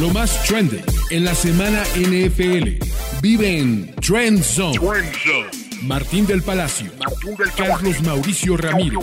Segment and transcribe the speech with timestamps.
[0.00, 2.84] Lo más trending en la semana NFL.
[3.22, 4.78] Vive en Trend Zone.
[5.82, 6.90] Martín del Palacio,
[7.56, 8.98] Carlos Mauricio Ramírez,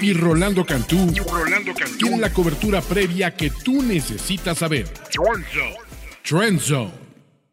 [0.00, 1.12] y Rolando Cantú,
[1.98, 4.88] tienen la cobertura previa que tú necesitas saber.
[6.24, 6.90] Trend Zone.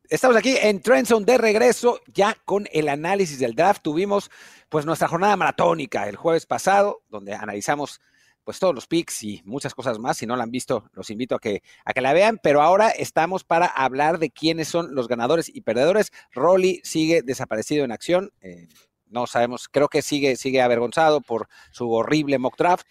[0.10, 3.84] Estamos aquí en Trend Zone de regreso ya con el análisis del draft.
[3.84, 4.32] Tuvimos
[4.70, 8.02] pues nuestra jornada maratónica el jueves pasado, donde analizamos
[8.48, 10.16] pues todos los picks y muchas cosas más.
[10.16, 12.40] Si no la han visto, los invito a que, a que la vean.
[12.42, 16.14] Pero ahora estamos para hablar de quiénes son los ganadores y perdedores.
[16.32, 18.32] Rolly sigue desaparecido en acción.
[18.40, 18.70] Eh,
[19.08, 22.88] no sabemos, creo que sigue, sigue avergonzado por su horrible mock draft.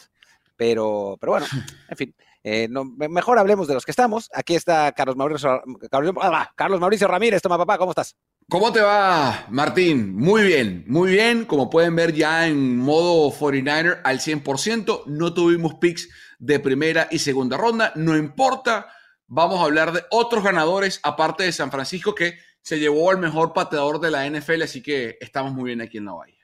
[0.59, 1.47] Pero, pero bueno,
[1.89, 2.15] en fin.
[2.45, 4.29] Eh, no, mejor hablemos de los que estamos.
[4.35, 7.41] Aquí está Carlos Mauricio, Carlos, ah, Carlos Mauricio Ramírez.
[7.41, 8.15] Toma, papá, ¿cómo estás?
[8.49, 10.15] ¿Cómo te va, Martín?
[10.15, 11.45] Muy bien, muy bien.
[11.47, 17.19] Como pueden ver ya en modo 49er al 100%, no tuvimos picks de primera y
[17.19, 17.93] segunda ronda.
[17.97, 18.87] No importa,
[19.27, 23.53] vamos a hablar de otros ganadores aparte de San Francisco que se llevó al mejor
[23.53, 26.39] pateador de la NFL, así que estamos muy bien aquí en la Bahía.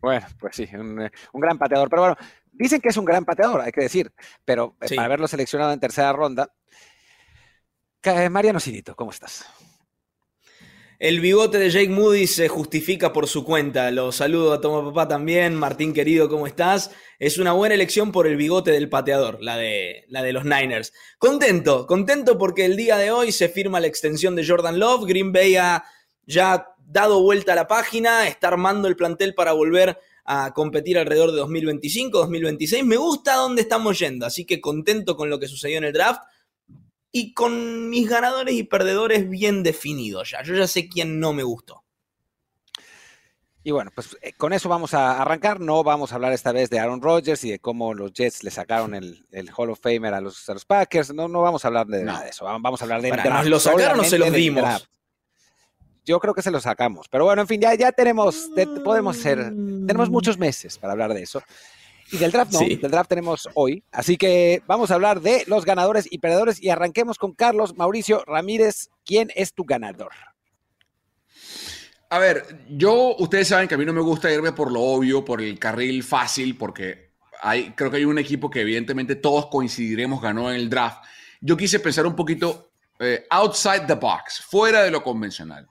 [0.00, 1.88] Bueno, pues sí, un, un gran pateador.
[1.88, 2.16] Pero bueno,
[2.56, 4.12] Dicen que es un gran pateador, hay que decir,
[4.44, 6.52] pero eh, para haberlo seleccionado en tercera ronda.
[8.30, 9.44] Mariano Sidito, ¿cómo estás?
[11.04, 13.90] El bigote de Jake Moody se justifica por su cuenta.
[13.90, 15.54] Lo saludo a Toma Papá también.
[15.54, 16.92] Martín querido, ¿cómo estás?
[17.18, 20.94] Es una buena elección por el bigote del pateador, la de, la de los Niners.
[21.18, 25.04] Contento, contento porque el día de hoy se firma la extensión de Jordan Love.
[25.06, 25.84] Green Bay ha
[26.24, 31.32] ya dado vuelta a la página, está armando el plantel para volver a competir alrededor
[31.32, 32.82] de 2025, 2026.
[32.82, 36.22] Me gusta dónde estamos yendo, así que contento con lo que sucedió en el draft
[37.16, 40.42] y con mis ganadores y perdedores bien definidos ya.
[40.42, 41.84] Yo ya sé quién no me gustó.
[43.62, 45.60] Y bueno, pues eh, con eso vamos a arrancar.
[45.60, 48.50] No vamos a hablar esta vez de Aaron Rodgers y de cómo los Jets le
[48.50, 49.24] sacaron el,
[49.56, 51.14] Hall of Famer a los, los, Packers.
[51.14, 52.46] No, no vamos a hablar de nada de eso.
[52.46, 53.12] Vamos a hablar de...
[53.12, 54.88] ¿Nos lo sacaron o se los dimos?
[56.04, 57.08] yo creo que se lo sacamos.
[57.08, 58.50] Pero bueno, en fin, ya, ya tenemos,
[58.84, 59.38] podemos ser,
[59.86, 61.40] tenemos muchos meses para hablar de eso.
[62.12, 63.82] Y del draft no, del draft tenemos hoy.
[63.90, 68.24] Así que vamos a hablar de los ganadores y perdedores y arranquemos con Carlos Mauricio
[68.26, 68.90] Ramírez.
[69.04, 70.12] ¿Quién es tu ganador?
[72.10, 75.24] A ver, yo, ustedes saben que a mí no me gusta irme por lo obvio,
[75.24, 80.22] por el carril fácil, porque hay, creo que hay un equipo que evidentemente todos coincidiremos
[80.22, 81.04] ganó en el draft.
[81.40, 85.66] Yo quise pensar un poquito eh, outside the box, fuera de lo convencional.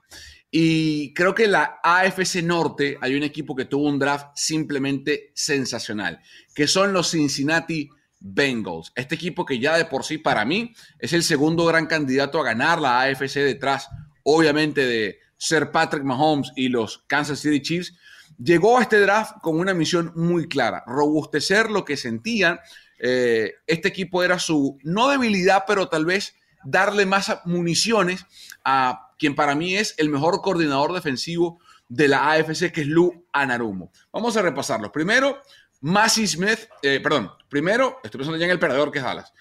[0.56, 6.22] Y creo que la AFC Norte hay un equipo que tuvo un draft simplemente sensacional,
[6.54, 8.92] que son los Cincinnati Bengals.
[8.94, 12.44] Este equipo que ya de por sí para mí es el segundo gran candidato a
[12.44, 13.90] ganar la AFC detrás,
[14.22, 17.96] obviamente, de Sir Patrick Mahomes y los Kansas City Chiefs,
[18.38, 22.60] llegó a este draft con una misión muy clara, robustecer lo que sentían.
[23.00, 28.28] Eh, este equipo era su, no debilidad, pero tal vez darle más municiones
[28.64, 33.26] a quien para mí es el mejor coordinador defensivo de la AFC, que es Lou
[33.32, 33.90] Anarumo.
[34.12, 34.92] Vamos a repasarlos.
[34.92, 35.42] Primero,
[35.80, 39.32] Massey Smith, eh, perdón, primero, estoy pensando ya en el perdedor que es Dallas.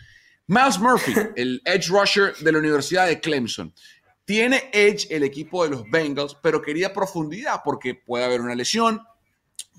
[0.47, 3.75] Miles Murphy, el edge rusher de la Universidad de Clemson.
[4.25, 9.03] Tiene edge el equipo de los Bengals, pero quería profundidad porque puede haber una lesión,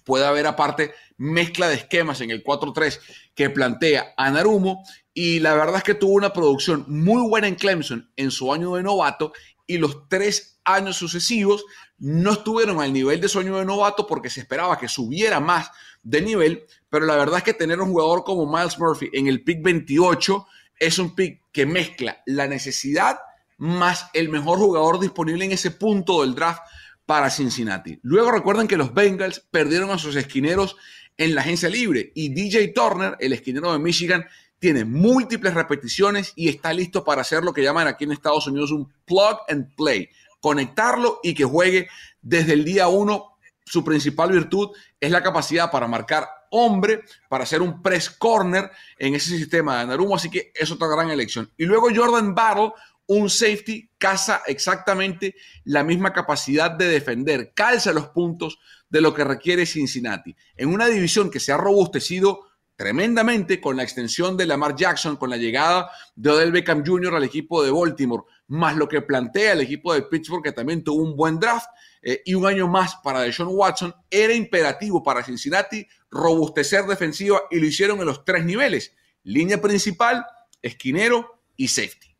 [0.03, 2.99] puede haber aparte mezcla de esquemas en el 4-3
[3.33, 4.83] que plantea Anarumo
[5.13, 8.75] y la verdad es que tuvo una producción muy buena en Clemson en su año
[8.75, 9.31] de novato
[9.67, 11.65] y los tres años sucesivos
[11.97, 15.71] no estuvieron al nivel de su año de novato porque se esperaba que subiera más
[16.01, 19.43] de nivel, pero la verdad es que tener un jugador como Miles Murphy en el
[19.43, 20.45] pick 28
[20.79, 23.19] es un pick que mezcla la necesidad
[23.57, 26.61] más el mejor jugador disponible en ese punto del draft
[27.05, 27.99] para Cincinnati.
[28.01, 30.75] Luego recuerden que los Bengals perdieron a sus esquineros
[31.17, 34.25] en la agencia libre y DJ Turner, el esquinero de Michigan,
[34.63, 38.71] tiene múltiples repeticiones y está listo para hacer lo que llaman aquí en Estados Unidos
[38.71, 40.07] un plug and play,
[40.39, 41.89] conectarlo y que juegue
[42.21, 43.35] desde el día uno.
[43.65, 44.69] Su principal virtud
[45.01, 49.87] es la capacidad para marcar hombre, para hacer un press corner en ese sistema de
[49.87, 51.51] Narumo, así que es otra gran elección.
[51.57, 52.71] Y luego Jordan Battle,
[53.07, 55.35] un safety, casa exactamente
[55.65, 60.33] la misma capacidad de defender, calza los puntos de lo que requiere Cincinnati.
[60.55, 65.29] En una división que se ha robustecido tremendamente con la extensión de Lamar Jackson, con
[65.29, 67.15] la llegada de Odell Beckham Jr.
[67.15, 71.03] al equipo de Baltimore, más lo que plantea el equipo de Pittsburgh, que también tuvo
[71.03, 71.67] un buen draft,
[72.01, 77.59] eh, y un año más para Deshaun Watson, era imperativo para Cincinnati robustecer defensiva y
[77.59, 80.25] lo hicieron en los tres niveles, línea principal,
[80.61, 82.15] esquinero y safety.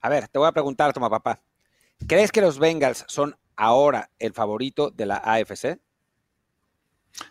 [0.00, 1.42] A ver, te voy a preguntar, toma papá,
[2.06, 5.78] ¿crees que los Bengals son ahora el favorito de la AFC?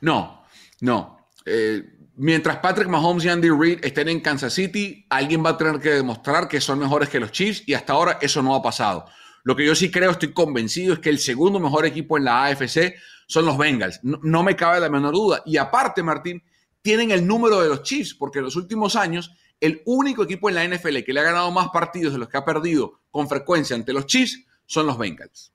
[0.02, 0.46] No,
[0.82, 1.23] no.
[1.46, 1.84] Eh,
[2.16, 5.90] mientras Patrick Mahomes y Andy Reid estén en Kansas City, alguien va a tener que
[5.90, 9.06] demostrar que son mejores que los Chiefs y hasta ahora eso no ha pasado.
[9.44, 12.46] Lo que yo sí creo, estoy convencido, es que el segundo mejor equipo en la
[12.46, 12.96] AFC
[13.28, 14.00] son los Bengals.
[14.04, 15.44] No, me cabe la menor duda.
[15.46, 16.42] Y aparte, Martín,
[16.82, 20.56] tienen el número de los Chiefs, porque en los últimos años el único equipo en
[20.56, 23.76] la NFL que le ha ganado más partidos de los que ha perdido con frecuencia
[23.76, 25.54] ante los Chiefs son los Bengals.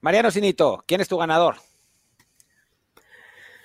[0.00, 1.56] Mariano Sinito, ¿quién es tu ganador?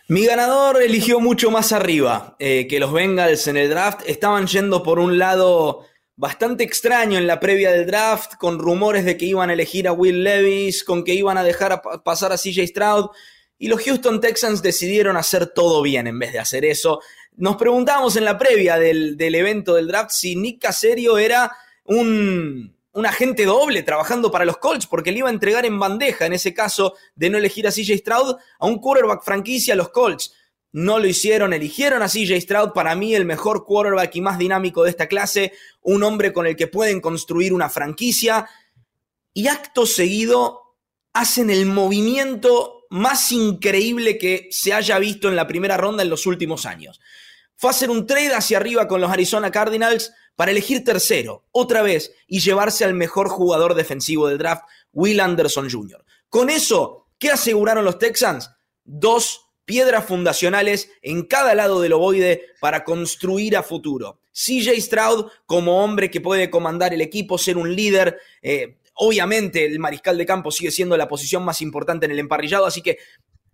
[0.09, 4.01] Mi ganador eligió mucho más arriba eh, que los Bengals en el draft.
[4.07, 5.85] Estaban yendo por un lado
[6.15, 9.91] bastante extraño en la previa del draft, con rumores de que iban a elegir a
[9.91, 13.11] Will Levis, con que iban a dejar pasar a CJ Stroud.
[13.59, 17.01] Y los Houston Texans decidieron hacer todo bien en vez de hacer eso.
[17.35, 22.78] Nos preguntábamos en la previa del, del evento del draft si Nick Caserio era un,
[22.99, 26.33] un agente doble trabajando para los Colts porque le iba a entregar en bandeja, en
[26.33, 30.33] ese caso de no elegir a CJ Stroud, a un quarterback franquicia a los Colts.
[30.73, 34.83] No lo hicieron, eligieron a CJ Stroud, para mí el mejor quarterback y más dinámico
[34.83, 38.47] de esta clase, un hombre con el que pueden construir una franquicia.
[39.33, 40.75] Y acto seguido
[41.13, 46.25] hacen el movimiento más increíble que se haya visto en la primera ronda en los
[46.25, 46.99] últimos años.
[47.55, 51.81] Fue a hacer un trade hacia arriba con los Arizona Cardinals para elegir tercero, otra
[51.81, 56.03] vez, y llevarse al mejor jugador defensivo del draft, Will Anderson Jr.
[56.29, 58.51] Con eso, ¿qué aseguraron los Texans?
[58.83, 64.19] Dos piedras fundacionales en cada lado del ovoide para construir a futuro.
[64.31, 68.17] CJ Stroud como hombre que puede comandar el equipo, ser un líder.
[68.41, 72.65] Eh, obviamente el mariscal de campo sigue siendo la posición más importante en el emparrillado,
[72.65, 72.97] así que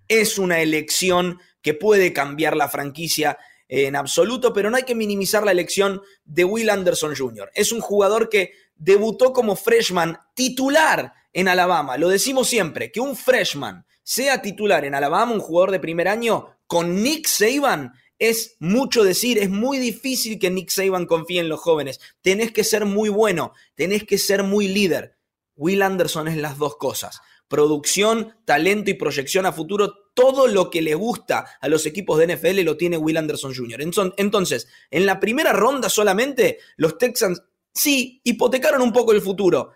[0.08, 5.44] es una elección que puede cambiar la franquicia en absoluto, pero no hay que minimizar
[5.44, 7.52] la elección de Will Anderson Jr.
[7.56, 11.98] Es un jugador que debutó como freshman titular en Alabama.
[11.98, 16.58] Lo decimos siempre, que un freshman sea titular en Alabama, un jugador de primer año,
[16.68, 21.60] con Nick Saban, es mucho decir, es muy difícil que Nick Saban confíe en los
[21.60, 22.00] jóvenes.
[22.22, 25.18] Tenés que ser muy bueno, tenés que ser muy líder.
[25.56, 27.20] Will Anderson es las dos cosas.
[27.48, 32.36] Producción, talento y proyección a futuro todo lo que le gusta a los equipos de
[32.36, 33.82] NFL lo tiene Will Anderson Jr.
[34.18, 39.74] Entonces, en la primera ronda solamente, los Texans sí hipotecaron un poco el futuro,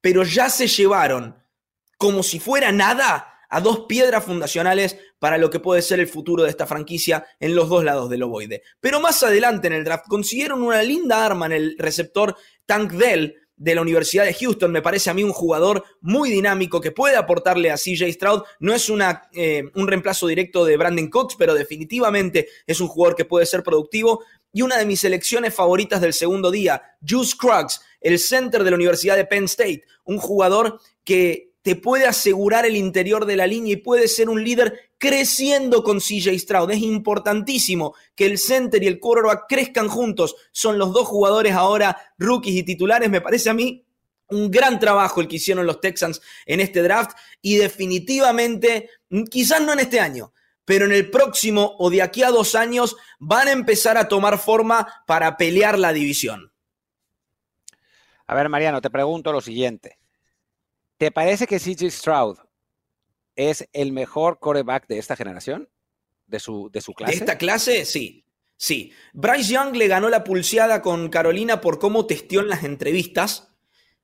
[0.00, 1.36] pero ya se llevaron
[1.98, 6.42] como si fuera nada a dos piedras fundacionales para lo que puede ser el futuro
[6.42, 8.62] de esta franquicia en los dos lados del ovoide.
[8.80, 12.34] Pero más adelante en el draft consiguieron una linda arma en el receptor
[12.64, 14.72] Tank Dell, de la Universidad de Houston.
[14.72, 18.42] Me parece a mí un jugador muy dinámico que puede aportarle a CJ Stroud.
[18.58, 23.14] No es una, eh, un reemplazo directo de Brandon Cox, pero definitivamente es un jugador
[23.14, 24.24] que puede ser productivo.
[24.52, 28.76] Y una de mis selecciones favoritas del segundo día, Juice Cruggs, el center de la
[28.76, 29.84] Universidad de Penn State.
[30.04, 34.42] Un jugador que te puede asegurar el interior de la línea y puede ser un
[34.42, 36.70] líder creciendo con CJ Stroud.
[36.70, 40.36] Es importantísimo que el center y el quarterback crezcan juntos.
[40.52, 43.10] Son los dos jugadores ahora rookies y titulares.
[43.10, 43.84] Me parece a mí
[44.28, 48.90] un gran trabajo el que hicieron los Texans en este draft y definitivamente,
[49.28, 50.32] quizás no en este año,
[50.64, 54.38] pero en el próximo o de aquí a dos años van a empezar a tomar
[54.38, 56.52] forma para pelear la división.
[58.28, 59.98] A ver, Mariano, te pregunto lo siguiente.
[60.96, 62.38] ¿Te parece que CJ Stroud
[63.36, 65.68] es el mejor coreback de esta generación?
[66.26, 67.12] ¿De su, de su clase?
[67.12, 67.84] ¿De esta clase?
[67.84, 68.24] Sí.
[68.56, 68.92] Sí.
[69.12, 73.48] Bryce Young le ganó la pulseada con Carolina por cómo testió en las entrevistas.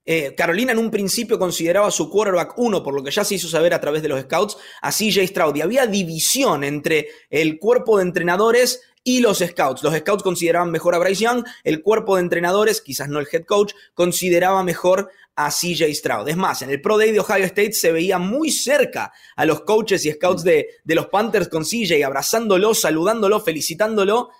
[0.04, 3.46] Eh, Carolina en un principio consideraba su quarterback uno, por lo que ya se hizo
[3.46, 5.54] saber a través de los scouts, a CJ Stroud.
[5.56, 9.82] Y había división entre el cuerpo de entrenadores y los scouts.
[9.82, 13.44] Los scouts consideraban mejor a Bryce Young, el cuerpo de entrenadores, quizás no el head
[13.44, 16.28] coach, consideraba mejor a CJ Stroud.
[16.28, 19.62] Es más, en el Pro Day de Ohio State se veía muy cerca a los
[19.62, 24.30] coaches y scouts de, de los Panthers con CJ, abrazándolo, saludándolo, felicitándolo.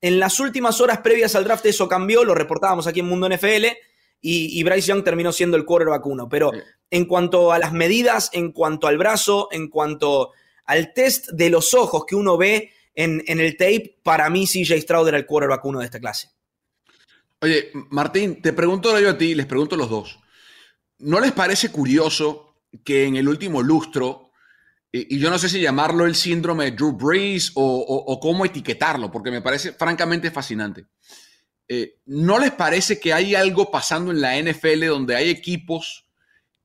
[0.00, 3.66] En las últimas horas previas al draft eso cambió, lo reportábamos aquí en Mundo NFL,
[4.20, 6.28] y, Bryce Young terminó siendo el quarterback uno.
[6.28, 6.50] Pero
[6.90, 10.32] en cuanto a las medidas, en cuanto al brazo, en cuanto
[10.64, 15.06] al test de los ojos que uno ve en, el tape, para mí CJ Stroud
[15.06, 16.30] era el quarterback uno de esta clase.
[17.40, 20.18] Oye, Martín, te pregunto yo a ti, les pregunto a los dos.
[20.98, 24.32] ¿No les parece curioso que en el último lustro,
[24.90, 29.30] y yo no sé si llamarlo el síndrome de Drew Brees o, cómo etiquetarlo, porque
[29.30, 30.86] me parece francamente fascinante.
[31.68, 36.08] Eh, ¿No les parece que hay algo pasando en la NFL donde hay equipos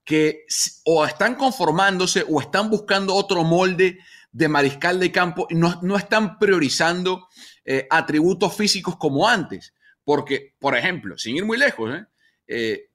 [0.03, 0.45] que
[0.85, 3.99] o están conformándose o están buscando otro molde
[4.33, 7.29] de mariscal de campo y no, están priorizando
[7.63, 9.73] eh, atributos físicos como antes?
[10.03, 12.05] Porque, por ejemplo, sin ir muy lejos, ¿eh?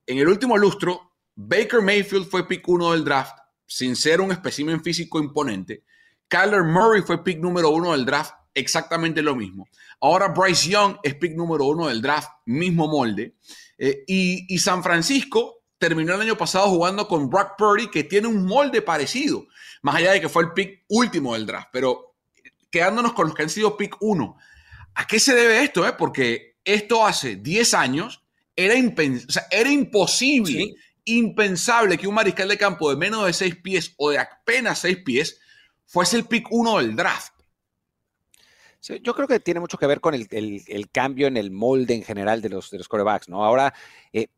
[0.07, 4.83] en el último lustro, Baker Mayfield fue pick uno del draft sin ser un espécimen
[4.83, 5.85] físico imponente.
[6.27, 9.69] Kyler Murray fue pick número uno del draft, exactamente lo mismo.
[10.01, 13.37] Ahora Bryce Young es pick número uno del draft, mismo molde.
[13.77, 18.29] Eh, y, y, San Francisco terminó el año pasado jugando con Brock Purdy, que tiene
[18.29, 19.47] un molde parecido,
[19.83, 21.69] más allá de que fue el pick último del draft.
[21.73, 22.17] Pero
[22.71, 24.37] quedándonos con los que han sido pick uno,
[24.95, 25.87] ¿a qué se debe esto?
[25.87, 25.95] Eh?
[25.97, 28.23] Porque esto hace 10 años
[28.57, 28.75] era,
[29.51, 34.19] era imposible, impensable que un mariscal de campo de menos de 6 pies o de
[34.19, 35.41] apenas 6 pies
[35.87, 37.33] fuese el pick uno del draft.
[39.03, 42.43] yo creo que tiene mucho que ver con el, cambio en el molde en general
[42.43, 43.45] de los, de los corebacks, ¿no?
[43.45, 43.73] Ahora,
[44.13, 44.29] eh,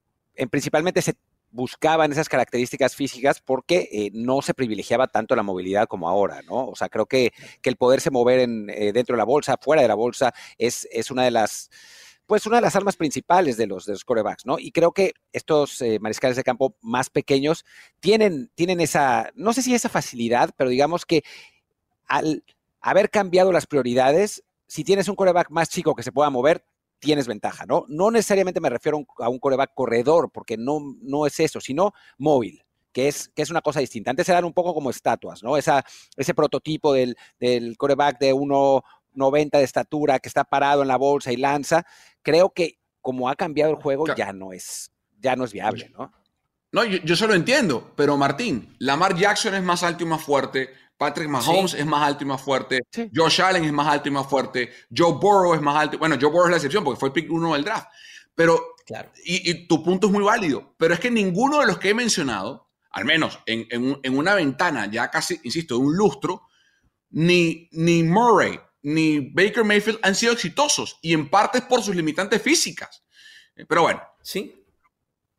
[0.48, 1.14] principalmente se
[1.50, 6.66] buscaban esas características físicas porque eh, no se privilegiaba tanto la movilidad como ahora, ¿no?
[6.66, 9.82] O sea, creo que, que el poderse mover en, eh, dentro de la bolsa, fuera
[9.82, 11.70] de la bolsa, es, es una de las
[12.26, 14.60] pues una de las armas principales de los, de los corebacks, ¿no?
[14.60, 17.64] Y creo que estos eh, mariscales de campo más pequeños
[17.98, 21.24] tienen, tienen esa, no sé si esa facilidad, pero digamos que
[22.06, 22.44] al
[22.80, 26.64] haber cambiado las prioridades, si tienes un coreback más chico que se pueda mover,
[27.00, 27.84] tienes ventaja, ¿no?
[27.88, 32.62] No necesariamente me refiero a un coreback corredor, porque no, no es eso, sino móvil.
[32.92, 34.10] Que es, que es una cosa distinta.
[34.10, 35.56] Antes eran un poco como estatuas, ¿no?
[35.56, 35.84] Esa,
[36.16, 41.30] ese prototipo del, del coreback de 1,90 de estatura que está parado en la bolsa
[41.30, 41.86] y lanza.
[42.22, 44.90] Creo que como ha cambiado el juego, ya no es,
[45.20, 46.12] ya no es viable, ¿no?
[46.72, 50.22] No, yo, yo se lo entiendo, pero Martín, Lamar Jackson es más alto y más
[50.22, 52.82] fuerte, Patrick Mahomes es más alto y más fuerte.
[53.14, 54.70] Josh Allen es más alto y más fuerte.
[54.94, 55.96] Joe Burrow es más alto.
[55.96, 57.88] Bueno, Joe Burrow es la excepción porque fue el pick uno del draft.
[58.34, 59.10] Pero, claro.
[59.24, 60.74] y, tu punto es muy válido.
[60.76, 64.90] Pero es que ninguno de los que he mencionado, al menos en, en, una ventana
[64.90, 66.42] ya casi, insisto, de un lustro,
[67.08, 70.98] ni, ni Murray ni Baker Mayfield han sido exitosos.
[71.00, 73.02] Y en parte es por sus limitantes físicas.
[73.66, 74.02] Pero bueno.
[74.22, 74.66] Sí.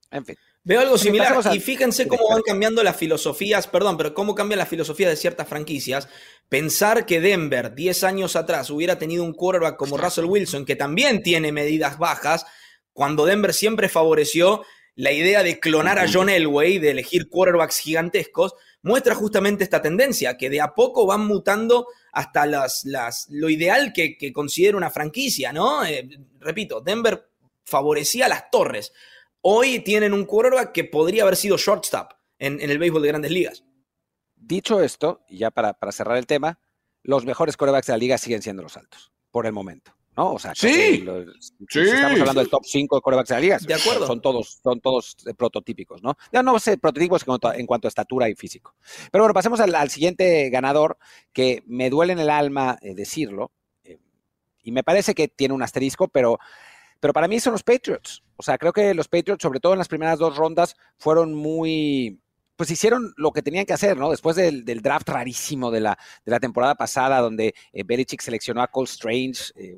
[0.09, 0.35] En fin.
[0.63, 4.67] Veo algo similar y fíjense cómo van cambiando las filosofías, perdón, pero cómo cambia la
[4.67, 6.07] filosofía de ciertas franquicias.
[6.49, 11.23] Pensar que Denver 10 años atrás hubiera tenido un quarterback como Russell Wilson, que también
[11.23, 12.45] tiene medidas bajas,
[12.93, 14.63] cuando Denver siempre favoreció
[14.93, 18.53] la idea de clonar a John Elway, de elegir quarterbacks gigantescos,
[18.83, 23.93] muestra justamente esta tendencia, que de a poco van mutando hasta las, las, lo ideal
[23.93, 25.83] que, que considera una franquicia, ¿no?
[25.85, 26.07] Eh,
[26.39, 27.29] repito, Denver
[27.63, 28.91] favorecía a las torres.
[29.41, 33.63] Hoy tienen un quarterback que podría haber sido shortstop en, el béisbol de grandes ligas.
[34.35, 36.59] Dicho esto, y ya para, cerrar el tema,
[37.01, 39.95] los mejores quarterbacks de la liga siguen siendo los altos, por el momento.
[40.15, 40.33] ¿no?
[40.33, 41.03] O sea, sí,
[41.69, 44.05] si estamos hablando del top 5 de quarterbacks de la liga, de acuerdo.
[44.05, 46.17] son todos, son todos eh, prototípicos, ¿no?
[46.31, 48.75] Ya no sé, prototipos en cuanto, a estatura y físico.
[49.11, 50.97] Pero bueno, pasemos al, siguiente ganador,
[51.33, 53.51] que me duele en el alma eh, decirlo,
[53.83, 53.99] eh,
[54.61, 56.37] y me parece que tiene un asterisco, pero
[57.01, 58.23] pero para mí son los Patriots.
[58.37, 62.21] O sea, creo que los Patriots, sobre todo en las primeras dos rondas, fueron muy,
[62.55, 64.11] pues hicieron lo que tenían que hacer, ¿no?
[64.11, 68.67] Después del, draft rarísimo de la, de la, temporada pasada, donde eh, Belichick seleccionó a
[68.67, 69.75] Cole Strange, eh,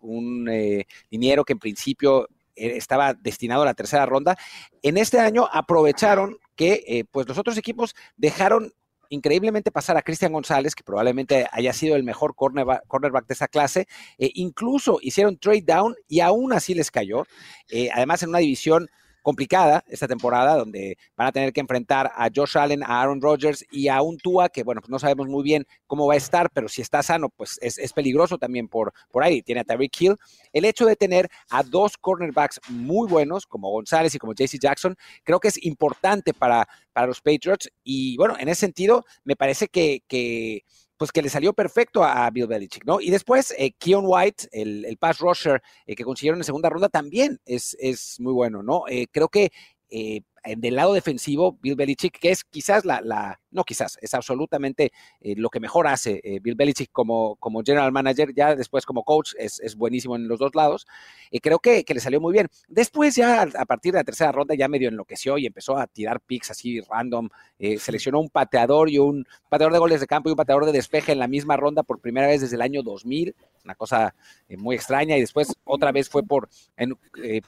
[0.00, 4.36] un, eh, dinero que en principio estaba destinado a la tercera ronda.
[4.82, 8.72] En este año aprovecharon que pues los otros equipos dejaron
[9.10, 13.86] increíblemente pasar a Cristian González, que probablemente haya sido el mejor cornerback, de esa clase.
[14.18, 17.24] Eh, incluso hicieron trade down y aún así les cayó.
[17.70, 18.88] Eh, además, en una división
[19.26, 23.64] complicada esta temporada, donde van a tener que enfrentar a Josh Allen, a Aaron Rodgers
[23.72, 26.48] y a un Tua que, bueno, pues no sabemos muy bien cómo va a estar,
[26.50, 29.42] pero si está sano, pues es, peligroso también por, por ahí.
[29.42, 30.16] Tiene a Tyreek Hill.
[30.52, 34.94] El hecho de tener a dos cornerbacks muy buenos, como González y como JC Jackson,
[35.24, 37.68] creo que es importante para, para los Patriots.
[37.82, 40.62] Y bueno, en ese sentido, me parece que, que
[40.96, 43.00] pues que le salió perfecto a, Bill Belichick, ¿no?
[43.00, 46.88] Y después, eh, Keon White, el, el pass rusher eh, que consiguieron en segunda ronda,
[46.88, 48.84] también es, es muy bueno, ¿no?
[48.88, 49.50] Eh, creo que
[49.90, 50.22] eh,
[50.56, 55.34] del lado defensivo, Bill Belichick, que es quizás la, la no quizás, es absolutamente eh,
[55.36, 59.32] lo que mejor hace eh, Bill Belichick como, como general manager, ya después como coach,
[59.38, 60.86] es, es buenísimo en los dos lados,
[61.30, 62.48] y creo que, que, le salió muy bien.
[62.68, 66.20] Después ya a partir de la tercera ronda ya medio enloqueció y empezó a tirar
[66.20, 67.30] picks así random,
[67.78, 71.12] seleccionó un pateador y un pateador de goles de campo y un pateador de despeje
[71.12, 73.34] en la misma ronda por primera vez desde el año 2000,
[73.64, 74.14] una cosa
[74.50, 76.50] muy extraña, y después otra vez fue por,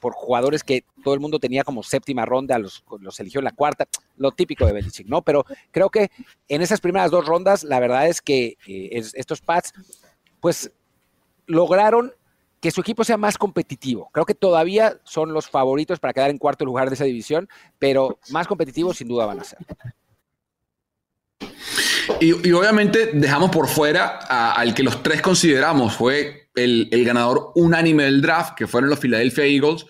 [0.00, 3.52] por jugadores que todo el mundo tenía como séptima ronda, los, los eligió en la
[3.52, 5.22] cuarta, lo típico de Belichick, ¿no?
[5.22, 6.10] Pero creo que
[6.48, 9.72] en esas primeras dos rondas, la verdad es que eh, estos Pats,
[10.40, 10.70] pues
[11.46, 12.12] lograron
[12.60, 14.10] que su equipo sea más competitivo.
[14.12, 18.18] Creo que todavía son los favoritos para quedar en cuarto lugar de esa división, pero
[18.30, 19.58] más competitivos sin duda van a ser.
[22.20, 24.18] Y, obviamente dejamos por fuera
[24.52, 28.98] al que los tres consideramos fue el, el, ganador unánime del draft, que fueron los
[28.98, 29.86] Philadelphia Eagles,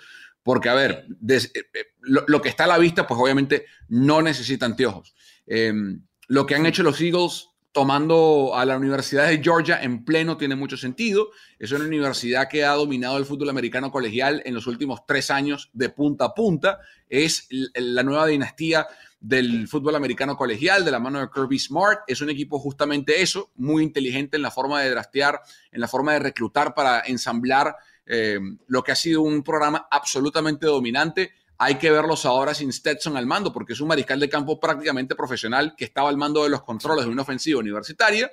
[0.48, 4.64] porque, a ver, eh, eh, lo, que está a la vista, pues obviamente no necesita
[4.64, 5.14] anteojos.
[5.46, 10.38] Em, lo que han hecho los Eagles, tomando a la Universidad de Georgia en pleno
[10.38, 11.32] tiene mucho sentido.
[11.58, 15.68] Es una universidad que ha dominado el fútbol americano colegial en los últimos tres años
[15.74, 16.80] de punta a punta.
[17.10, 18.86] Es la nueva dinastía
[19.20, 22.04] del fútbol americano colegial de la mano de Kirby Smart.
[22.06, 26.14] Es un equipo justamente eso, muy inteligente en la forma de draftear, en la forma
[26.14, 27.76] de reclutar para ensamblar
[28.08, 33.16] eh, lo que ha sido un programa absolutamente dominante hay que verlos ahora sin Stetson
[33.16, 36.50] al mando, porque es un mariscal de campo prácticamente profesional que estaba al mando de
[36.50, 38.30] los controles de una ofensiva universitaria.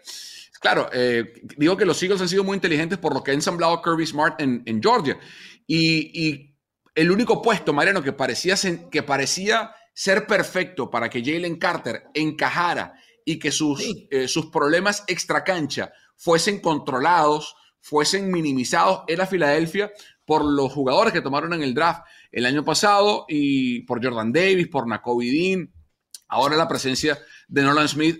[0.60, 3.82] Claro, eh, digo que los Eagles han sido muy inteligentes por lo que ha ensamblado
[3.82, 5.18] Kirby Smart en, Georgia.
[5.68, 6.52] Y,
[6.94, 8.56] el único puesto, Mariano, que parecía,
[8.90, 12.94] que parecía ser perfecto para que Jalen Carter encajara
[13.26, 17.56] y que sus, eh, sus problemas extracancha fuesen controlados,
[17.86, 19.92] fuesen minimizados, era Filadelfia
[20.26, 24.68] por los jugadores que tomaron en el draft el año pasado y por Jordan Davis,
[24.70, 25.72] por Nakobe Dean.
[26.28, 28.20] Ahora la presencia de Nolan Smith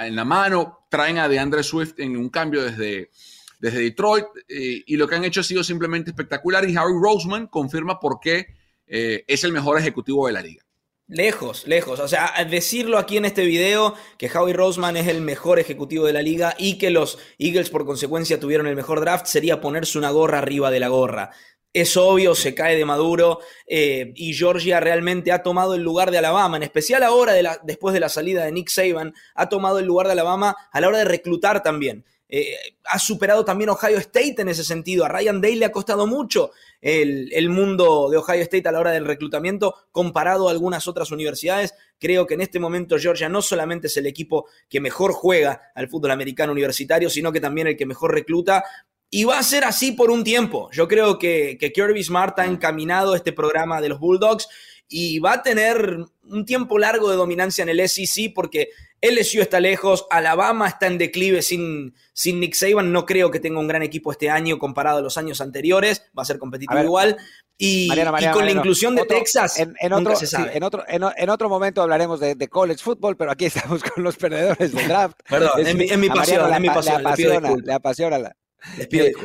[0.00, 0.86] en la mano.
[0.90, 3.10] Traen a DeAndre Swift en un cambio desde,
[3.58, 4.26] desde Detroit.
[4.48, 6.68] Eh, y lo que han hecho ha sido simplemente espectacular.
[6.68, 8.48] Y Harry Roseman confirma por qué
[8.86, 10.65] eh, es el mejor ejecutivo de la liga.
[11.08, 12.00] Lejos, lejos.
[12.00, 16.12] O sea, decirlo aquí en este video que Howie Roseman es el mejor ejecutivo de
[16.12, 20.10] la liga y que los Eagles por consecuencia tuvieron el mejor draft sería ponerse una
[20.10, 21.30] gorra arriba de la gorra
[21.76, 26.16] es obvio, se cae de Maduro eh, y Georgia realmente ha tomado el lugar de
[26.16, 27.34] Alabama, en especial ahora,
[27.64, 30.88] después de la salida de Nick Saban, ha tomado el lugar de Alabama a la
[30.88, 32.06] hora de reclutar también.
[32.28, 32.56] Eh,
[32.86, 35.04] ha superado también Ohio State en ese sentido.
[35.04, 38.80] A Ryan Day le ha costado mucho el, el, mundo de Ohio State a la
[38.80, 41.74] hora del reclutamiento comparado a algunas otras universidades.
[41.98, 45.88] Creo que en este momento Georgia no solamente es el equipo que mejor juega al
[45.88, 48.64] fútbol americano universitario, sino que también el que mejor recluta.
[49.10, 50.68] Y va a ser así por un tiempo.
[50.72, 54.48] Yo creo que, Kirby Smart ha encaminado este programa de los Bulldogs
[54.88, 58.70] y va a tener un tiempo largo de dominancia en el SEC porque
[59.02, 63.60] LSU está lejos, Alabama está en declive sin, sin Nick Saban, no creo que tenga
[63.60, 67.16] un gran equipo este año comparado a los años anteriores, va a ser competitivo igual.
[67.58, 67.88] Y,
[68.32, 70.14] con la inclusión de Texas, en, otro,
[70.52, 74.72] en, otro, en, otro momento hablaremos de, college football, pero aquí estamos con los perdedores
[74.72, 75.18] del draft.
[75.28, 77.02] Perdón, es, mi, pasión, es mi pasión.
[77.02, 78.36] Le apasiona, le apasiona la,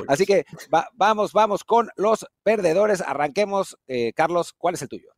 [0.07, 0.45] Así que
[0.93, 3.01] vamos, vamos con los perdedores.
[3.01, 3.77] Arranquemos.
[3.87, 5.09] Eh, Carlos, ¿cuál es el tuyo?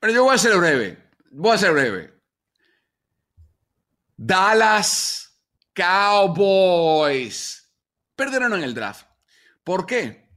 [0.00, 0.98] Bueno, yo voy a ser breve.
[1.30, 2.15] Voy a ser breve.
[4.16, 5.38] Dallas
[5.74, 7.70] Cowboys
[8.14, 9.06] perdieron en el draft.
[9.62, 10.30] ¿Por qué?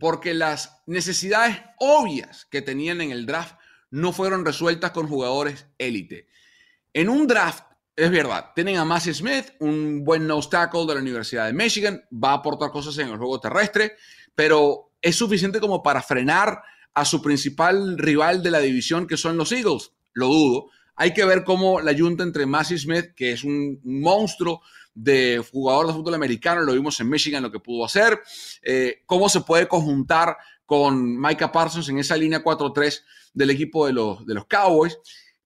[0.00, 3.54] Porque las necesidades obvias que tenían en el draft
[3.90, 6.28] no fueron resueltas con jugadores élite.
[6.92, 7.64] En un draft
[7.96, 12.02] es verdad, tienen a Massey Smith, un buen nose tackle de la Universidad de Michigan,
[12.12, 13.96] va a aportar cosas en el juego terrestre,
[14.34, 16.62] pero es suficiente como para frenar
[16.94, 19.92] a su principal rival de la división, que son los Eagles.
[20.14, 20.70] Lo dudo.
[21.00, 24.60] Hay que ver cómo la junta entre Massey Smith, que es un monstruo
[24.92, 28.20] de jugador de fútbol americano, lo vimos en Michigan, lo que pudo hacer,
[28.60, 30.36] eh, cómo se puede conjuntar
[30.66, 34.98] con Micah Parsons en esa línea 4-3 del equipo de los, de los Cowboys.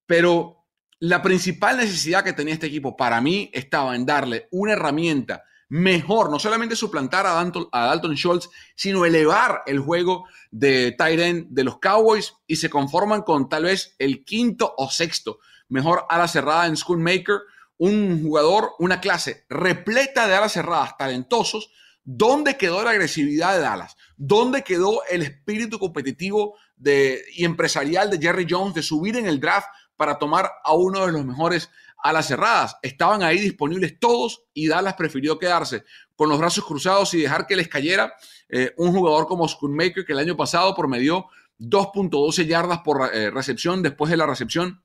[0.07, 0.65] Pero
[0.99, 6.31] la principal necesidad que tenía este equipo para mí estaba en darle una herramienta mejor,
[6.31, 11.65] no solamente suplantar a Dalton, a Dalton Schultz, sino elevar el juego de tight de
[11.65, 16.67] los Cowboys y se conforman con tal vez el quinto o sexto mejor ala cerrada
[16.67, 17.41] en Schoolmaker,
[17.77, 21.73] un jugador, una clase repleta de alas cerradas talentosos.
[22.05, 23.97] ¿Dónde quedó la agresividad de Dallas?
[24.17, 29.41] ¿Dónde quedó el espíritu competitivo de, y empresarial de Jerry Jones de subir en el
[29.41, 31.69] draft para tomar a uno de los mejores
[32.05, 32.77] a las cerradas.
[32.83, 37.57] Estaban ahí disponibles todos y Dallas prefirió quedarse con los brazos cruzados y dejar que
[37.57, 38.15] les cayera
[38.51, 41.27] eh, un jugador como Schoonmaker que el año pasado promedió
[41.59, 44.85] 2.12 yardas por eh, recepción después de la recepción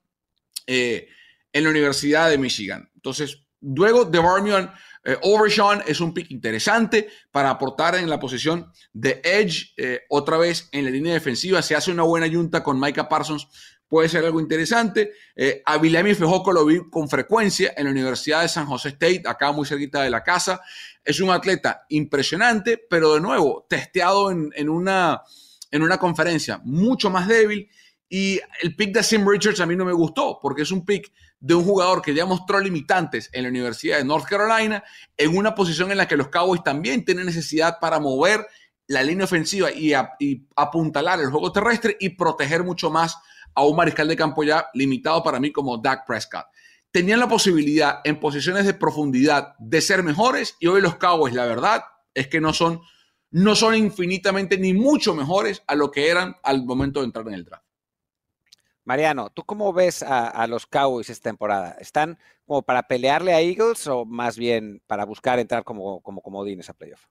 [0.66, 1.10] eh,
[1.52, 2.90] en la Universidad de Michigan.
[2.96, 4.72] Entonces, luego de Barmion,
[5.22, 9.74] Overshawn es un pick interesante para aportar en la posición de Edge
[10.10, 11.62] otra vez en la línea defensiva.
[11.62, 13.48] Se hace una buena yunta con Micah Parsons
[13.89, 15.12] puede ser algo interesante.
[15.36, 19.23] Eh, a Vilemi Fejoco lo vi con frecuencia en la Universidad de San José State,
[19.25, 20.62] acá muy cerquita de la casa.
[21.04, 25.23] Es un atleta impresionante, pero de nuevo, testeado en, una,
[25.71, 27.67] en una conferencia mucho más débil.
[28.08, 31.12] Y el pick de Sim Richards a mí no me gustó, porque es un pick
[31.39, 34.84] de un jugador que ya mostró limitantes en la Universidad de North Carolina,
[35.17, 38.45] en una posición en la que los Cowboys también tienen necesidad para mover
[38.89, 39.93] la línea ofensiva y,
[40.56, 43.17] apuntalar el juego terrestre y proteger mucho más
[43.54, 46.47] a un mariscal de campo ya limitado para mí como Dak Prescott.
[46.91, 51.45] Tenían la posibilidad en posiciones de profundidad de ser mejores y hoy los Cowboys, la
[51.45, 51.84] verdad,
[52.15, 52.82] es que no son,
[53.30, 57.36] no son infinitamente ni mucho mejores a lo que eran al momento de entrar en
[57.36, 57.65] el draft.
[58.86, 61.78] Mariano, ¿tú cómo ves a, los Cowboys esta temporada?
[61.80, 66.71] ¿Están como para pelearle a Eagles o más bien para buscar entrar como, como comodines
[66.71, 67.06] a playoff?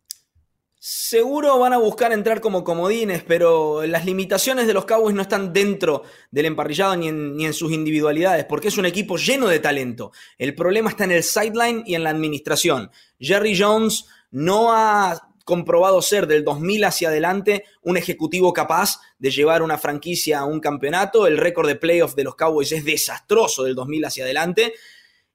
[0.81, 5.53] Seguro van a buscar entrar como comodines, pero las limitaciones de los Cowboys no están
[5.53, 10.13] dentro del emparrillado ni en, sus individualidades, porque es un equipo lleno de talento.
[10.39, 12.93] El problema está en el sideline y en la administración.
[13.19, 19.63] Jerry Jones no ha comprobado ser del 2000 hacia adelante un ejecutivo capaz de llevar
[19.63, 21.27] una franquicia a un campeonato.
[21.27, 24.75] El récord de playoff de los Cowboys es desastroso del 2000 hacia adelante.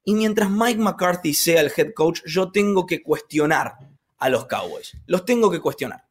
[0.05, 3.92] Y mientras Mike McCarthy sea el head coach, yo tengo que cuestionar
[4.23, 4.95] a los Cowboys.
[5.05, 6.01] Los tengo que cuestionar.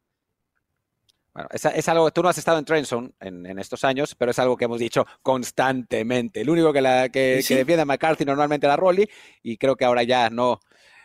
[1.32, 4.38] Bueno, es, algo que tú no has estado en Trenson en, estos años, pero es
[4.38, 6.42] algo que hemos dicho constantemente.
[6.42, 9.08] El único que, la, que, defiende a McCarthy normalmente era Rolly,
[9.42, 10.60] y creo que ahora ya no,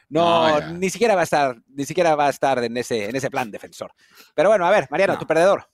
[0.10, 3.30] no, ni siquiera va a estar, ni siquiera va a estar en ese, en ese
[3.30, 3.94] plan defensor.
[4.36, 5.70] Pero bueno, a ver, Mariano, tu perdedor.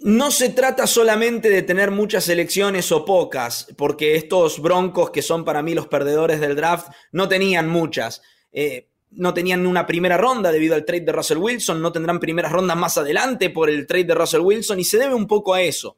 [0.00, 5.44] No se trata solamente de tener muchas elecciones o pocas, porque estos broncos que son
[5.44, 8.22] para mí los perdedores del draft no tenían muchas.
[8.50, 12.52] Eh, no tenían una primera ronda debido al trade de Russell Wilson, no tendrán primeras
[12.52, 15.62] rondas más adelante por el trade de Russell Wilson y se debe un poco a
[15.62, 15.96] eso.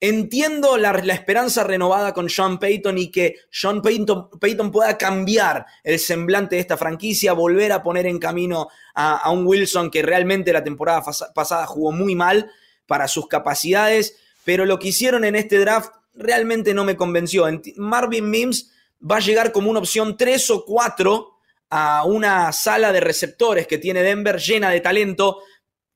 [0.00, 6.56] Entiendo la, esperanza renovada con Sean Payton y que Sean Payton, pueda cambiar el semblante
[6.56, 10.62] de esta franquicia, volver a poner en camino a, a un Wilson que realmente la
[10.62, 11.02] temporada
[11.34, 12.50] pasada jugó muy mal
[12.86, 17.46] para sus capacidades, pero lo que hicieron en este draft realmente no me convenció.
[17.76, 21.33] Marvin Mims va a llegar como una opción 3 o 4
[21.76, 25.40] a una sala de receptores que tiene Denver llena de talento,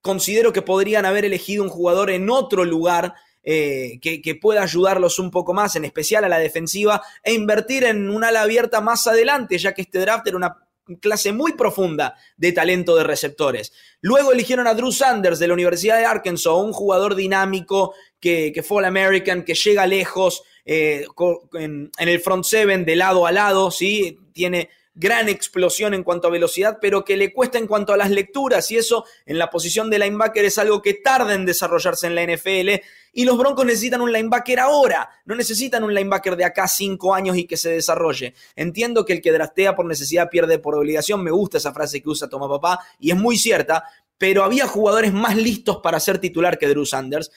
[0.00, 3.14] considero que podrían haber elegido un jugador en otro lugar
[3.44, 7.84] eh, que, que, pueda ayudarlos un poco más, en especial a la defensiva, e invertir
[7.84, 10.56] en un ala abierta más adelante, ya que este draft era una
[10.96, 13.72] clase muy profunda de talento de receptores.
[14.00, 18.64] Luego eligieron a Drew Sanders de la Universidad de Arkansas, un jugador dinámico que, que
[18.64, 21.06] fue All American, que llega lejos eh,
[21.52, 24.18] en, el front seven de lado a lado, ¿sí?
[24.32, 28.10] Tiene gran explosión en cuanto a velocidad, pero que le cuesta en cuanto a las
[28.10, 32.16] lecturas y eso en la posición de linebacker es algo que tarda en desarrollarse en
[32.16, 36.66] la NFL y los Broncos necesitan un linebacker ahora, no necesitan un linebacker de acá
[36.66, 38.34] cinco años y que se desarrolle.
[38.56, 42.08] Entiendo que el que draftea por necesidad pierde por obligación, me gusta esa frase que
[42.08, 43.84] usa Toma Papá y es muy cierta,
[44.18, 47.30] pero había jugadores más listos para ser titular que Drew Sanders.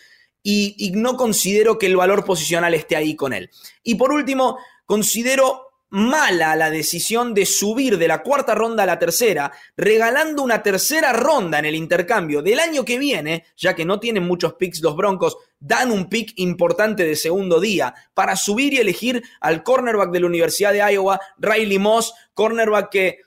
[0.43, 3.51] Y no considero que el valor posicional esté ahí con él.
[3.83, 8.99] Y por último, considero mala la decisión de subir de la cuarta ronda a la
[8.99, 13.99] tercera, regalando una tercera ronda en el intercambio del año que viene, ya que no
[13.99, 18.77] tienen muchos picks los Broncos, dan un pick importante de segundo día para subir y
[18.77, 23.19] elegir al cornerback de la Universidad de Iowa, Riley Moss, cornerback que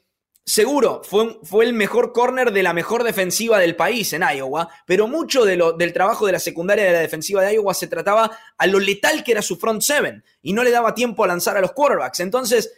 [0.47, 5.09] Seguro, fue, fue, el mejor corner de la mejor defensiva del país en Iowa, pero
[5.09, 8.31] mucho de lo, del trabajo de la secundaria de la defensiva de Iowa se trataba
[8.59, 11.57] a lo letal que era su front seven y no le daba tiempo a lanzar
[11.57, 12.21] a los quarterbacks.
[12.21, 12.75] Entonces,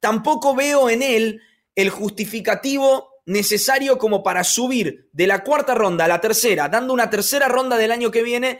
[0.00, 1.40] tampoco veo en él
[1.74, 7.08] el justificativo necesario como para subir de la cuarta ronda a la tercera, dando una
[7.08, 8.58] tercera ronda del año que viene,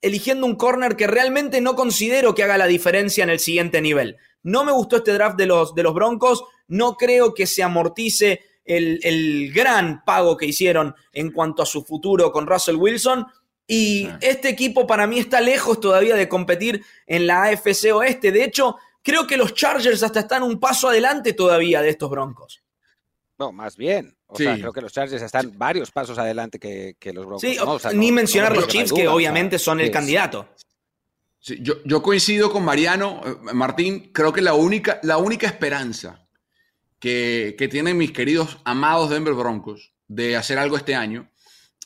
[0.00, 4.16] eligiendo un corner que realmente no considero que haga la diferencia en el siguiente nivel.
[4.42, 6.44] No me gustó este draft de los, de los Broncos.
[6.70, 12.32] No creo que se amortice el, gran pago que hicieron en cuanto a su futuro
[12.32, 13.26] con Russell Wilson.
[13.66, 18.32] Y este equipo para mí está lejos todavía de competir en la AFC Oeste.
[18.32, 22.62] De hecho, creo que los Chargers hasta están un paso adelante todavía de estos Broncos.
[23.38, 24.16] No, más bien.
[24.26, 27.42] O sea, creo que los Chargers están varios pasos adelante que, los Broncos.
[27.42, 27.58] Sí,
[27.94, 30.48] ni mencionar los Chiefs, que obviamente son el candidato
[31.40, 36.26] yo, coincido con Mariano, eh, Martín, creo que la única, la única esperanza
[37.00, 41.30] que, tienen mis queridos amados Denver Broncos de hacer algo este año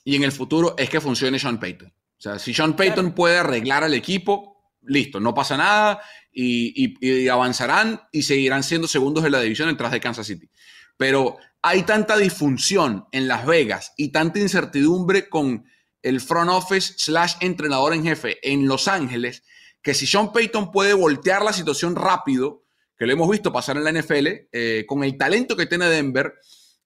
[0.04, 1.88] y en el futuro es que funcione Sean Payton.
[1.88, 7.28] O sea, si Sean Payton puede arreglar al equipo, listo, no pasa nada y, y,
[7.28, 10.50] avanzarán y seguirán siendo segundos de la división detrás de Kansas City.
[10.96, 15.64] Pero hay tanta disfunción en Las Vegas y tanta incertidumbre con
[16.02, 19.44] el front office slash entrenador en jefe en Los Ángeles,
[19.80, 22.63] que si Sean Payton puede voltear la situación rápido,
[22.96, 26.34] que lo hemos visto pasar en la NFL, eh, con el talento que tiene Denver,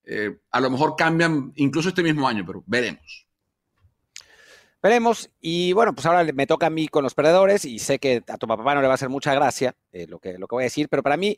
[0.05, 3.27] eh, a lo mejor cambian incluso este mismo año, pero veremos.
[4.83, 5.31] Veremos.
[5.40, 8.38] Y bueno, pues ahora me toca a mí con los perdedores y sé que a
[8.38, 10.62] tu papá no le va a hacer mucha gracia eh, lo, que, lo que voy
[10.62, 11.37] a decir, pero para mí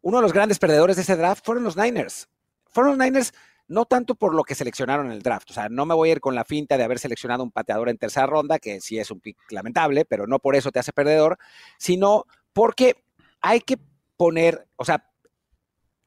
[0.00, 2.28] uno de los grandes perdedores de ese draft fueron los Niners.
[2.70, 3.34] Fueron los Niners
[3.68, 6.12] no tanto por lo que seleccionaron en el draft, o sea, no me voy a
[6.12, 9.10] ir con la finta de haber seleccionado un pateador en tercera ronda, que sí es
[9.10, 11.38] un pick lamentable, pero no por eso te hace perdedor,
[11.78, 13.01] sino porque
[13.42, 13.78] hay que
[14.16, 15.10] poner, o sea,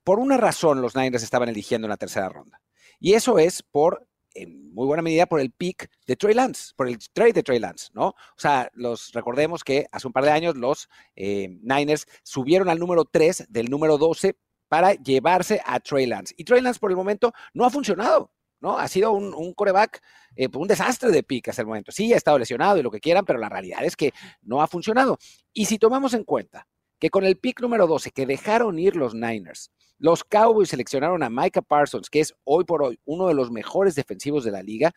[0.04, 2.62] por una razón los Niners estaban eligiendo en la tercera ronda,
[3.00, 6.88] y eso es por en muy buena medida por el pick de Trey Lance, por
[6.88, 8.08] el trade de Trey Lance, ¿no?
[8.08, 12.78] O sea, los recordemos que hace un par de años los eh, Niners subieron al
[12.78, 16.36] número 3 del número 12 para llevarse a Trey Lance.
[16.38, 18.78] Y Trey Lance por el momento no ha funcionado, ¿no?
[18.78, 20.02] Ha sido un, coreback,
[20.36, 21.92] eh, un desastre de pick hasta el momento.
[21.92, 24.68] Sí, ha estado lesionado y lo que quieran, pero la realidad es que no ha
[24.68, 25.18] funcionado.
[25.54, 26.68] Y si tomamos en cuenta
[27.00, 31.30] que con el pick número 12 que dejaron ir los Niners, los Cowboys seleccionaron a
[31.30, 34.92] Micah Parsons, que es hoy por hoy uno de los mejores defensivos de la liga,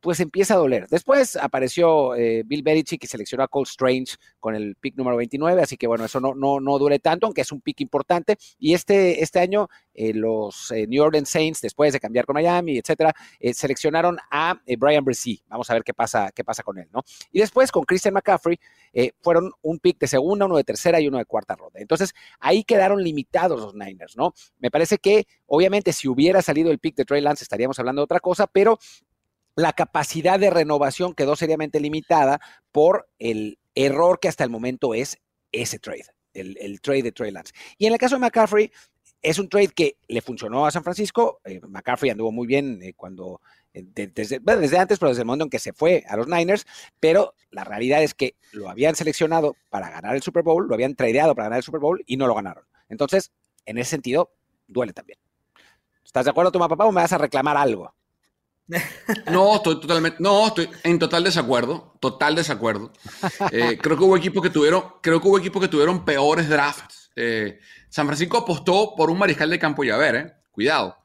[0.00, 0.86] pues empieza a doler.
[0.88, 5.62] Después apareció eh, Bill Belichick y seleccionó a Cole Strange con el pick número 29,
[5.62, 8.36] así que bueno, eso no, no, no duele tanto, aunque es un pick importante.
[8.58, 12.78] Y este, este año eh, los eh, New Orleans Saints, después de cambiar con Miami,
[12.78, 13.14] etcétera,
[13.52, 15.42] seleccionaron a Brian Bresee.
[15.48, 17.02] Vamos a ver qué pasa, qué pasa con él, ¿no?
[17.32, 18.58] Y después con Christian McCaffrey
[19.20, 21.80] fueron un pick de segunda, uno de tercera y uno de cuarta ronda.
[21.80, 24.34] Entonces ahí quedaron limitados los Niners, ¿no?
[24.58, 28.04] Me parece que, obviamente, si hubiera salido el pick de Trey Lance, estaríamos hablando de
[28.04, 28.78] otra cosa, pero
[29.56, 32.40] la capacidad de renovación quedó seriamente limitada
[32.72, 35.18] por el error que hasta el momento es
[35.52, 37.52] ese trade, el, trade de Trey Lance.
[37.78, 38.70] Y en el caso de McCaffrey,
[39.22, 41.40] es un trade que le funcionó a San Francisco.
[41.44, 43.40] Eh, McCaffrey anduvo muy bien eh, cuando,
[43.74, 43.84] eh,
[44.14, 46.66] desde, antes, pero desde el momento en que se fue a los Niners,
[47.00, 50.94] pero la realidad es que lo habían seleccionado para ganar el Super Bowl, lo habían
[50.94, 52.64] tradeado para ganar el Super Bowl y no lo ganaron.
[52.88, 53.32] Entonces,
[53.66, 54.32] en ese sentido,
[54.68, 55.18] duele también.
[56.04, 57.92] ¿Estás de acuerdo, tu papá, o me vas a reclamar algo?
[59.30, 62.92] No, estoy totalmente, no, estoy en total desacuerdo, total desacuerdo.
[63.52, 67.10] Eh, creo que hubo equipos que tuvieron, creo que hubo equipos que tuvieron peores drafts.
[67.16, 67.58] Eh,
[67.88, 70.96] San Francisco apostó por un mariscal de campo y ver, eh, cuidado.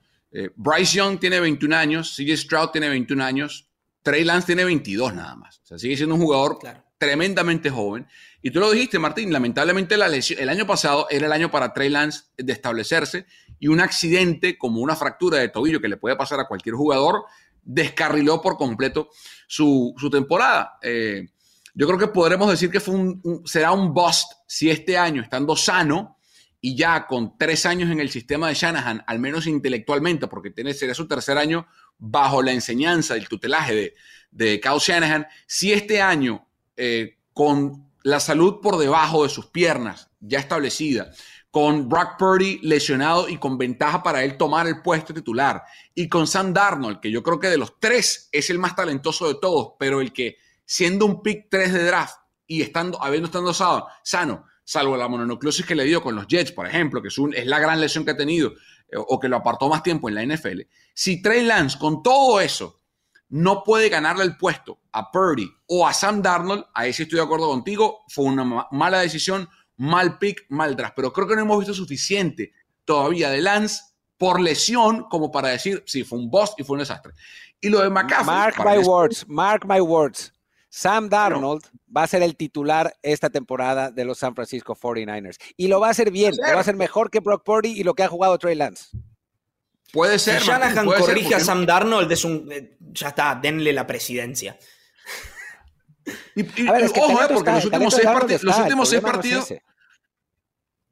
[0.55, 3.69] Bryce Young tiene 21 años, CJ Stroud tiene 21 años,
[4.03, 5.59] Trey Lance tiene 22 nada más.
[5.63, 6.59] O sea, sigue siendo un jugador
[6.97, 8.07] tremendamente joven.
[8.41, 11.73] Y tú lo dijiste, Martín, lamentablemente la lesión, el año pasado era el año para
[11.73, 13.25] Trey Lance de establecerse
[13.59, 17.25] y un accidente como una fractura de tobillo que le puede pasar a cualquier jugador
[17.61, 19.09] descarriló por completo
[19.47, 20.77] su, temporada.
[20.81, 21.29] Eh,
[21.73, 25.55] yo creo que podremos decir que fue un, será un bust si este año, estando
[25.55, 26.17] sano
[26.61, 30.73] y ya con tres años en el sistema de Shanahan, al menos intelectualmente, porque tiene,
[30.73, 31.67] será su tercer año
[31.97, 33.95] bajo la enseñanza, el tutelaje de,
[34.31, 40.09] de Kyle Shanahan, si este año eh, con la salud por debajo de sus piernas,
[40.19, 41.11] ya establecida,
[41.51, 45.63] con Brock Purdy lesionado y con ventaja para él tomar el puesto titular,
[45.95, 49.27] y con Sam Darnold, que yo creo que de los tres es el más talentoso
[49.27, 53.53] de todos, pero el que siendo un pick 3 de draft y estando, habiendo estado
[53.53, 57.17] sano, sano, salvo la mononucleosis que le dio con los Jets, por ejemplo, que es,
[57.17, 58.51] un, es la gran lesión que ha tenido
[58.87, 60.61] eh, o que lo apartó más tiempo en la NFL.
[60.93, 62.79] Si Trey Lance con todo eso
[63.29, 67.25] no puede ganarle el puesto a Purdy o a Sam Darnold, ahí sí estoy de
[67.25, 71.57] acuerdo contigo, fue una mala decisión, mal pick, mal draft, pero creo que no hemos
[71.57, 72.53] visto suficiente
[72.85, 73.81] todavía de Lance
[74.19, 77.13] por lesión como para decir, sí, fue un boss y fue un desastre.
[77.59, 78.25] Y lo de McCaffrey...
[78.27, 80.31] Mark my words, mark my words.
[80.69, 81.63] Sam Darnold
[81.95, 85.37] va a ser el titular esta temporada de los San Francisco 49ers.
[85.57, 87.83] Y lo va a hacer bien, lo va a hacer mejor que Brock Purdy y
[87.83, 88.89] lo que ha jugado Trey Lance.
[89.91, 90.39] Puede ser.
[90.39, 94.57] Si Shanahan corrige a Sam Darnold, es un, eh, ya está, denle la presidencia.
[96.35, 99.53] Y, ojo, eh, porque los últimos seis, partidos, los últimos seis partidos.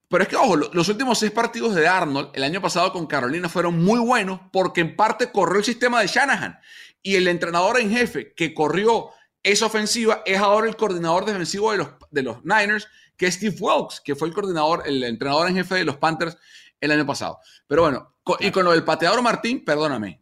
[0.09, 3.49] pero es que, ojo, los últimos seis partidos de Arnold el año pasado con Carolina
[3.49, 6.59] fueron muy buenos porque en parte corrió el sistema de Shanahan.
[7.01, 9.11] Y el entrenador en jefe que corrió
[9.51, 13.55] esa ofensiva es ahora el coordinador defensivo de los, de los Niners, que es Steve
[13.57, 16.38] Wilkes, que fue el coordinador, el entrenador en jefe de los Panthers
[16.81, 17.39] el año pasado.
[17.65, 20.21] Pero bueno, y con lo del pateador Martín, perdóname,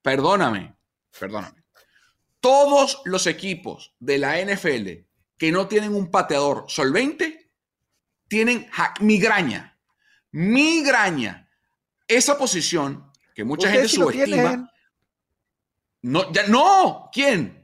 [0.00, 0.74] perdóname,
[1.18, 1.62] perdóname.
[2.40, 4.88] Todos los equipos de la NFL
[5.36, 7.50] que no tienen un pateador solvente
[8.26, 8.68] tienen
[9.00, 9.78] migraña.
[10.30, 11.46] Migraña.
[12.08, 14.70] Esa posición que mucha gente subestima.
[16.00, 17.61] No, ya, no, ¿quién?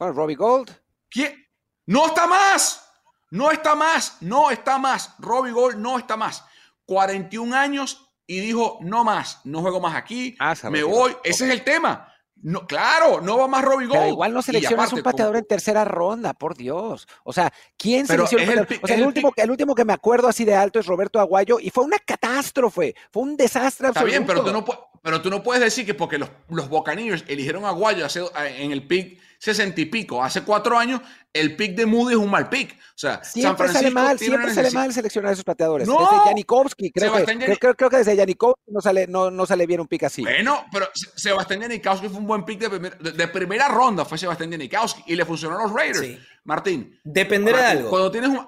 [0.00, 0.70] Bueno, Robbie Gold.
[1.10, 1.46] ¿Quién?
[1.84, 2.90] No está más.
[3.30, 4.16] No está más.
[4.22, 5.14] No está más.
[5.18, 6.42] Robbie Gold no está más.
[6.86, 11.16] 41 años y dijo, no más, no juego más aquí, ah, me voy.
[11.22, 12.10] Ese es el tema.
[12.36, 14.00] No, claro, no va más Robbie Gold.
[14.00, 17.06] Pero igual no seleccionas un pateador en tercera ronda, por Dios.
[17.22, 18.44] O sea, ¿quién selecciona?
[18.44, 21.20] El, o sea, el, último, el, último, que me acuerdo así de alto es Roberto
[21.20, 24.08] Aguayo y fue una catástrofe, fue un desastre absoluto.
[24.08, 27.24] Está bien, pero tú no, pero tú no puedes decir que porque los, los Buccaneers
[27.28, 30.22] eligieron a Aguayo en el pick 60 y pico.
[30.22, 31.00] Hace cuatro años,
[31.32, 32.72] el pick de Moody es un mal pick.
[32.72, 35.88] O sea, siempre sale mal, siempre sale mal seleccionar esos pateadores.
[35.88, 39.80] No, desde Janikowski, creo que, creo, que desde Janikowski no sale, no, no sale bien
[39.80, 40.22] un pick así.
[40.22, 45.16] Bueno, pero Sebastián Janikowski fue un buen pick de, primera ronda, fue Sebastián Janikowski y
[45.16, 46.18] le funcionó a los Raiders.
[46.44, 47.00] Martín.
[47.02, 47.90] Dependerá de algo.
[47.90, 48.44] Cuando tienes un.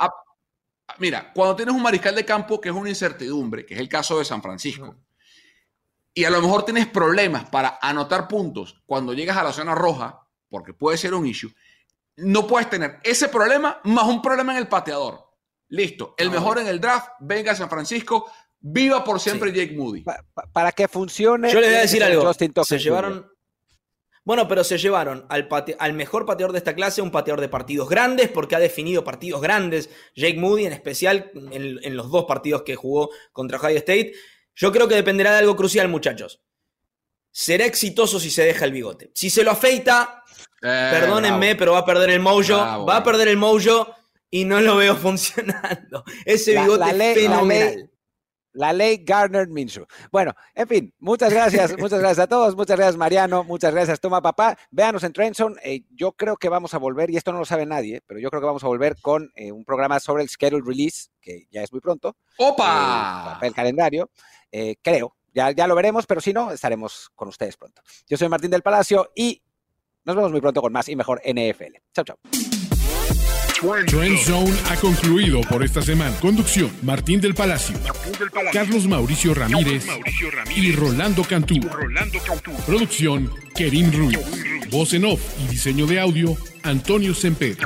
[0.99, 4.19] Mira, cuando tienes un mariscal de campo que es una incertidumbre, que es el caso
[4.19, 4.95] de San Francisco,
[6.15, 10.27] y a lo mejor tienes problemas para anotar puntos cuando llegas a la zona roja,
[10.49, 11.53] porque puede ser un issue,
[12.17, 15.31] no puedes tener ese problema más un problema en el pateador.
[15.69, 20.05] Listo, el mejor en el draft, venga a San Francisco, viva por siempre Jake Moody.
[20.53, 21.51] para que funcione.
[21.51, 22.31] Yo le voy a decir algo.
[22.65, 23.31] Se llevaron.
[24.25, 25.49] Bueno, pero se llevaron al,
[25.79, 29.41] al, mejor pateador de esta clase, un pateador de partidos grandes, porque ha definido partidos
[29.41, 29.91] grandes.
[30.15, 34.13] Jake Moody, en especial, en, en los dos partidos que jugó contra Ohio State.
[34.55, 36.41] Yo creo que dependerá de algo crucial, muchachos.
[37.31, 39.11] Será exitoso si se deja el bigote.
[39.15, 40.23] Si se lo afeita,
[40.63, 42.85] eh, perdónenme, pero va a perder el mojo.
[42.87, 43.95] Va a perder el mojo
[44.31, 46.05] y no lo veo funcionando.
[46.25, 47.89] Ese bigote es fenomenal.
[48.55, 49.87] La ley Garner Minshew.
[50.11, 54.21] Bueno, en fin, muchas gracias, muchas gracias a todos, muchas gracias Mariano, muchas gracias Toma
[54.21, 54.59] Papá.
[54.71, 57.65] Véanos en Trenson, eh, yo creo que vamos a volver, y esto no lo sabe
[57.65, 60.63] nadie, pero yo creo que vamos a volver con eh, un programa sobre el schedule
[60.67, 62.15] release, que ya es muy pronto.
[62.37, 63.39] ¡Opa!
[63.41, 64.11] el calendario,
[64.83, 67.83] creo, ya, ya lo veremos, pero si no, estaremos con ustedes pronto.
[68.09, 69.43] Yo soy Martín del Palacio y
[70.05, 71.77] nos vemos muy pronto con más y mejor NFL.
[71.95, 72.19] Chao, chao.
[73.87, 76.17] Trend Zone ha concluido por esta semana.
[76.19, 77.77] Conducción: Martín del Palacio,
[78.53, 79.87] Carlos Mauricio Ramírez,
[80.57, 81.61] y Rolando Cantú.
[82.67, 84.19] Producción: Kerim Ruiz.
[84.69, 87.57] Voz en off y diseño de audio: Antonio Semper.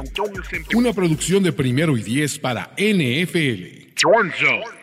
[0.74, 3.94] Una producción de primero y diez para NFL.
[3.96, 4.75] Zone.